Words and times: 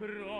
bro. 0.00 0.39